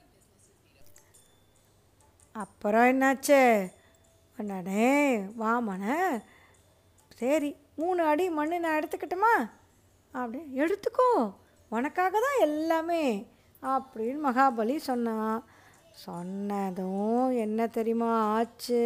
[2.31, 3.71] அப்புறம் என்னாச்சு?
[4.37, 4.87] அண்ணனே
[5.39, 5.83] வாமன
[7.15, 9.49] சரி மூணு அடி மண் நான் எடுத்துக்கட்டுமா?
[10.11, 11.33] அப்படி எடுத்துக்கோ.
[11.69, 13.27] உனக்காக தான் எல்லாமே.
[13.61, 15.45] அப்படின்னு மகாபலி சொன்னான்
[15.97, 18.83] சொன்னதும் என்ன தெரியுமா ஆச்சு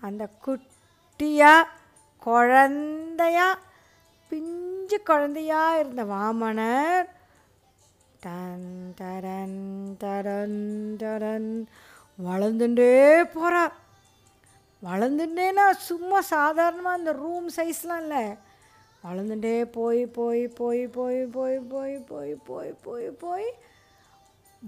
[0.00, 1.70] அந்த குட்டியாக
[2.22, 3.48] குழந்தையா
[4.32, 7.06] பிஞ்சு குழந்தையா இருந்த வாமனர்
[8.20, 9.60] டன் தரன்
[9.98, 10.60] தரன்
[10.96, 11.50] தரன்
[12.18, 12.92] வளர்ந்துட்டே
[13.32, 13.74] போகிறார்
[14.82, 18.24] வளர்ந்துட்டேன்னா சும்மா சாதாரணமாக அந்த ரூம் சைஸ்லாம் இல்லை
[19.04, 23.48] வளர்ந்துட்டே போய் போய் போய் போய் போய் போய் போய் போய் போய் போய்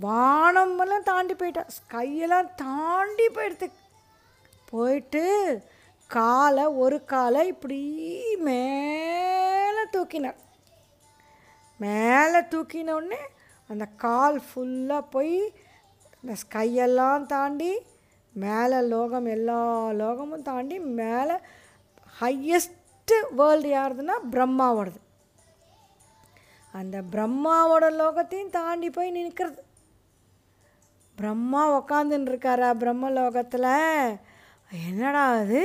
[0.01, 1.65] வானமெல்லாம் தாண்டி போயிட்டா.
[1.77, 3.71] ஸ்கையெல்லாம் தாண்டி போயிடுது.
[4.71, 5.23] போயிட்டு
[6.07, 7.81] காலை ஒரு காலை இப்படி
[8.37, 10.37] மேலே தூக்கினார்.
[11.79, 13.23] மேலே தூக்கினோடனே
[13.69, 15.55] அந்த கால் ஃபுல்லாக போய்
[16.21, 17.73] இந்த ஸ்கையெல்லாம் தாண்டி
[18.33, 21.37] மேலே லோகம் எல்லா லோகமும் தாண்டி மேலே
[22.21, 25.01] ஹையஸ்ட்டு வேர்ல்டு யாருதுன்னா பிரம்மாவோடது.
[26.73, 29.65] அந்த பிரம்மாவோட லோகத்தையும் தாண்டி போய் நிற்கிறது.
[31.19, 33.69] பிரம்மா உக்காந்துன்னு இருக்காரா பிரம்ம லோகத்தில்
[34.71, 35.63] என்னடா அது?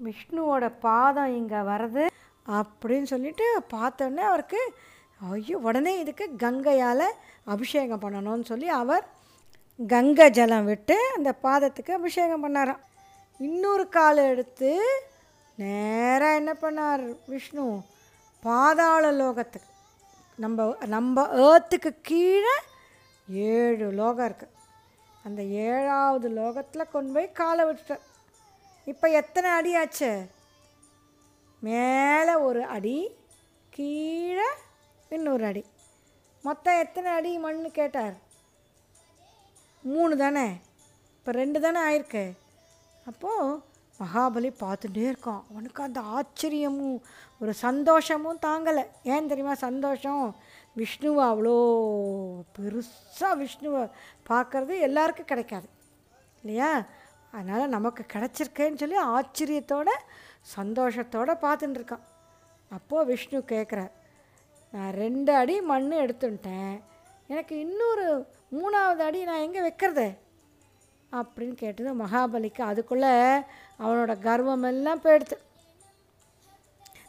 [0.00, 2.04] விஷ்ணுவோட பாதம் இங்கே வருது
[2.50, 4.60] அப்படின்னு சொல்லிட்டு பார்த்தோன்னே அவருக்கு
[5.20, 7.06] ஐயோ உடனே இதுக்கு கங்கையால்
[7.46, 9.04] அபிஷேகம் பண்ணணும்னு சொல்லி அவர்
[9.80, 12.82] கங்கை ஜலம் விட்டு அந்த பாதத்துக்கு அபிஷேகம் பண்ணாராம்
[13.40, 14.70] இன்னொரு கால் எடுத்து
[15.58, 17.64] நேராக என்ன பண்ணார் விஷ்ணு?
[18.42, 19.70] பாதாள லோகத்துக்கு.
[20.38, 22.54] நம்ம நம்ம ஏர்த்துக்கு கீழே
[23.50, 24.52] ஏழு லோகம் இருக்குது
[25.24, 28.04] அந்த ஏழாவது லோகத்தில் கொண்டு போய் காலை விட்டுட்டார்
[28.84, 30.26] இப்போ எத்தனை அடி ஆச்சு?
[31.60, 33.16] மேலே ஒரு அடி
[33.70, 34.48] கீழே
[35.08, 35.64] இன்னொரு அடி.
[36.42, 38.14] மொத்தம் எத்தனை அடி மண்ணு கேட்டார்.
[39.82, 40.46] மூணு தானே?
[41.18, 42.32] இப்போ ரெண்டு தானே ஆயிருக்கு.
[43.06, 43.62] அப்போது
[44.00, 45.42] மகாபலி பார்த்துட்டே இருக்கான்.
[45.50, 47.00] அவனுக்கு அந்த ஆச்சரியமும்
[47.40, 48.86] ஒரு சந்தோஷமும் தாங்கலை.
[49.02, 50.34] ஏன் தெரியுமா சந்தோஷம்?
[50.76, 51.56] விஷ்ணுவை அவ்வளோ
[52.58, 53.90] பெருசாக விஷ்ணுவை
[54.28, 55.68] பார்க்கறது எல்லாருக்கும் கிடைக்காது.
[56.42, 56.84] இல்லையா?
[57.32, 59.88] அதனால் நமக்கு கிடச்சிருக்கேன்னு சொல்லி ஆச்சரியத்தோட
[60.56, 62.04] சந்தோஷத்தோடு பார்த்துட்டுருக்கான்
[62.70, 63.90] அப்போது விஷ்ணு கேட்குறார்
[64.70, 66.80] நான் ரெண்டு அடி மண் எடுத்துட்டேன்.
[67.26, 70.16] எனக்கு இன்னொரு மூணாவது அடி நான் எங்கே வைக்கிறது?
[71.12, 72.62] அப்படின்னு கேட்டது மகாபலிக்கு.
[72.62, 73.36] அதுக்குள்ளே
[73.78, 75.36] அவனோட கர்வமெல்லாம் போயிடுது.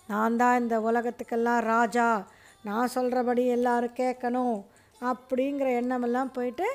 [0.07, 2.25] நான் தான் இந்த உலகத்துக்கெல்லாம் ராஜா.
[2.65, 4.57] நான் சொல்கிறபடி எல்லாரும் கேட்கணும்
[5.01, 6.67] அப்படிங்கிற எண்ணமெல்லாம் போயிட்டு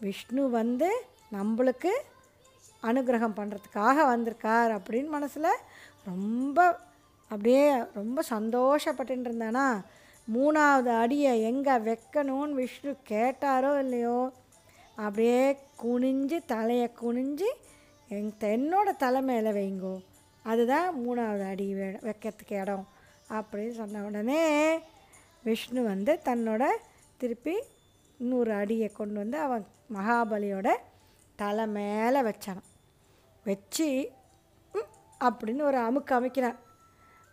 [0.00, 0.88] விஷ்ணு வந்து
[1.32, 1.92] நம்மளுக்கு
[2.82, 5.60] அனுகிரகம் பண்ணுறதுக்காக வந்திருக்கார் அப்படின்னு மனசில்
[6.04, 6.78] ரொம்ப
[7.30, 7.62] அப்படியே
[7.94, 9.66] ரொம்ப சந்தோஷப்பட்டு இருந்தானா?
[10.34, 14.32] மூணாவது அடியை எங்கே வைக்கணும்னு விஷ்ணு கேட்டாரோ இல்லையோ?
[14.96, 17.48] அப்படியே குனிஞ்சு தலையை குனிஞ்சு
[18.08, 19.94] எங் என்னோடய தலை மேலே வைங்கோ.
[20.42, 22.86] அதுதான் மூணாவது அடி வைக்கிறதுக்கு இடம்
[23.30, 24.42] அப்படின்னு சொன்ன உடனே
[25.44, 26.64] விஷ்ணு வந்து தன்னோட
[27.16, 27.62] திருப்பி
[28.18, 30.68] இன்னொரு அடியை கொண்டு வந்து அவன் மகாபலியோட
[31.36, 32.62] தலை மேலே வச்சான்
[33.44, 34.10] வச்சு
[35.24, 36.58] அப்படின்னு ஒரு அமுக்கு அமைக்கிறான்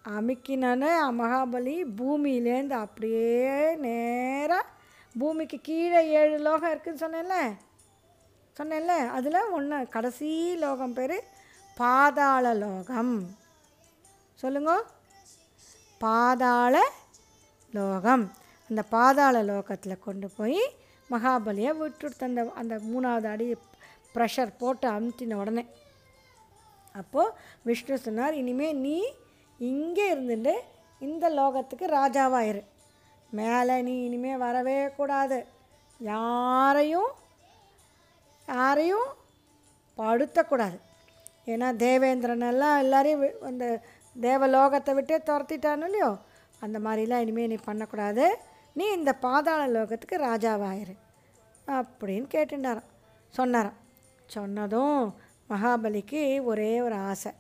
[0.06, 4.66] அமுக்கினானே மகாபலி பூமியிலேருந்து அப்படியே நேராக
[5.20, 7.38] பூமிக்கு கீழே ஏழு லோகம் இருக்குதுன்னு சொன்னேன்ல?
[8.58, 9.08] சொன்னேன்ல?
[9.08, 11.24] அதில் ஒன்று கடைசி லோகம் பேர்
[11.78, 13.30] பாதாள லோகம்.
[14.36, 14.84] சொல்லுங்க.
[16.02, 16.76] பாதாள
[17.72, 18.32] லோகம்.
[18.70, 20.60] அந்த பாதாள லோகத்தில் கொண்டு போய்
[21.12, 23.56] மகாபலியை விட்டுடுத்து அந்த அந்த மூணாவது அடி
[24.16, 25.66] ப்ரெஷர் போட்டு அமுத்தின உடனே.
[26.94, 27.32] அப்போது
[27.62, 29.04] விஷ்ணு சொன்னார் இனிமேல் நீ
[29.58, 30.52] இங்கே இருந்துட்டு
[31.00, 32.64] இந்த லோகத்துக்கு ராஜாவாயிரு
[33.30, 35.46] மேலே நீ இனிமேல் வரவே கூடாது.
[36.00, 37.10] யாரையும்
[38.48, 39.08] யாரையும்
[39.98, 40.80] படுத்தக்கூடாது.
[41.46, 43.82] ஏன்னா தேவேந்திரன் எல்லாம் எல்லாரையும் வி- அந்த
[44.22, 46.18] தேவலோகத்தை விட்டே துரத்திட்டானு இல்லையோ?
[46.62, 48.26] அந்த மாதிரிலாம் இனிமேல் நீ பண்ணக்கூடாது.
[48.74, 50.96] நீ இந்த பாதாள லோகத்துக்கு ராஜாவாயிரு.
[51.68, 52.90] அப்படின்னு கேட்டுட்டாராம்
[53.30, 53.80] சொன்னாராம்.
[54.26, 55.16] சொன்னதும்
[55.50, 57.32] மகாபலிக்கு ஒரே ஒரு ஆசை.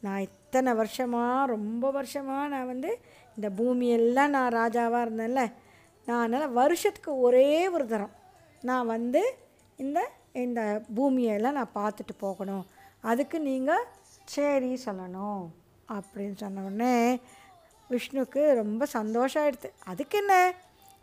[0.00, 2.90] நான் இத்தனை வருஷமாக ரொம்ப வருஷமாக நான் வந்து
[3.36, 5.42] இந்த பூமியெல்லாம் நான் ராஜாவாக இருந்தேன்ல.
[6.06, 8.14] நான் அதனால் வருஷத்துக்கு ஒரே ஒரு தரம்.
[8.62, 9.22] நான் வந்து
[9.76, 10.00] இந்த
[10.32, 10.60] இந்த
[10.96, 12.64] பூமியெல்லாம் நான் பார்த்துட்டு போகணும்.
[13.00, 13.86] அதுக்கு நீங்கள்
[14.24, 15.44] சரி சொல்லணும்.
[15.92, 17.20] அப்படின்னு சொன்ன உடனே
[17.90, 20.34] விஷ்ணுக்கு ரொம்ப சந்தோஷம் ஆயிடுது அதுக்கு என்ன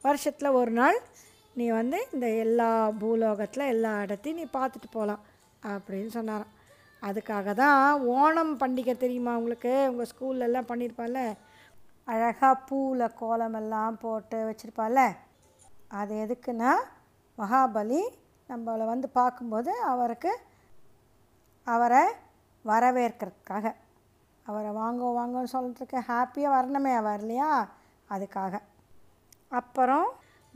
[0.04, 0.98] வருஷத்தில் ஒரு நாள்
[1.56, 2.70] நீ வந்து இந்த எல்லா
[3.02, 5.24] பூலோகத்தில் எல்லா இடத்தையும் நீ பார்த்துட்டு போகலாம்
[5.74, 6.54] அப்படின்னு சொன்னாராம்.
[7.04, 7.82] அதுக்காக தான்
[8.16, 9.74] ஓணம் பண்டிகை தெரியுமா உங்களுக்கு?
[9.90, 11.18] உங்கள் ஸ்கூல்லலாம் பண்ணியிருப்பால
[12.14, 15.00] அழகாக பூவில் கோலமெல்லாம் போட்டு வச்சுருப்பால
[16.00, 16.72] அது எதுக்குன்னா
[17.38, 18.02] மகாபலி
[18.50, 20.32] நம்மளை வந்து பார்க்கும்போது அவருக்கு
[21.68, 22.04] அவரை
[22.66, 23.68] வரவேற்கிறதுக்காக.
[24.50, 27.70] அவரை வாங்க வாங்கன்னு சொல்கிறதுக்கு ஹாப்பியாக வரணுமே அவர் இல்லையா?
[28.10, 28.60] அதுக்காக.
[29.50, 30.08] அப்புறம்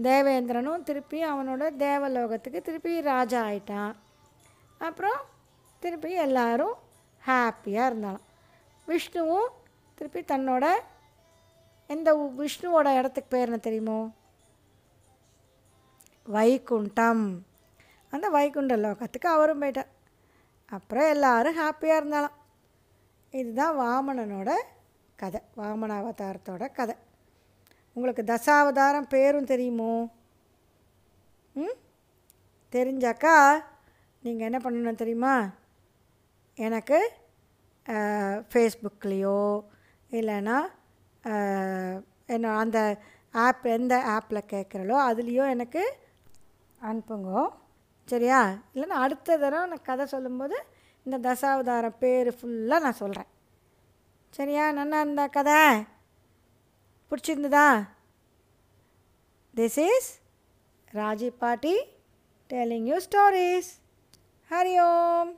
[0.04, 3.94] தேவேந்திரனும் திருப்பி அவனோட தேவலோகத்துக்கு திருப்பி ராஜா ஆயிட்டான்.
[4.78, 5.20] அப்புறம்
[5.80, 6.76] திருப்பி எல்லாரும்
[7.26, 8.26] ஹாப்பியாக இருந்தாலும்.
[8.86, 9.50] விஷ்ணுவும்
[9.96, 10.66] திருப்பி தன்னோட
[11.88, 14.10] எந்த விஷ்ணுவோட இடத்துக்கு பேர் என்ன தெரியுமோ?
[16.34, 17.24] வைகுண்டம்.
[18.12, 19.92] அந்த வைகுண்ட லோகத்துக்கு அவரும் போயிட்டார்.
[20.70, 22.42] அப்புறம் எல்லோரும் ஹாப்பியாக இருந்தாலும்.
[23.39, 24.50] இதுதான் வாமனனோட
[25.22, 26.96] கதை வாமனாவதாரத்தோட கதை.
[27.96, 29.93] உங்களுக்கு தசாவதாரம் பேரும் தெரியுமோ?
[31.54, 31.76] ம்?
[32.72, 33.36] தெரிஞ்சாக்கா
[34.24, 35.34] நீங்கள் என்ன பண்ணணும் தெரியுமா?
[36.60, 37.00] எனக்கு
[38.52, 39.39] ஃபேஸ்புக்லேயோ
[40.12, 40.58] இல்லைன்னா
[42.34, 42.80] என்ன அந்த
[43.46, 45.84] ஆப் எந்த ஆப்பில் கேட்குறளோ அதுலேயோ எனக்கு
[46.82, 47.32] அனுப்புங்க.
[48.12, 48.39] சரியா?
[48.74, 50.58] இல்லைன்னா அடுத்த தடவை நான் கதை சொல்லும்போது
[51.06, 53.30] இந்த தசாவதாரம் பேர் ஃபுல்லாக நான் சொல்கிறேன்
[54.34, 54.72] சரியா?
[54.72, 55.60] நல்லா இருந்தா கதை?
[57.12, 57.68] பிடிச்சிருந்ததா?
[59.54, 60.10] திஸ் இஸ்
[60.94, 61.76] ராஜி பாட்டி
[62.50, 63.72] telling you stories
[64.52, 65.32] Hari Om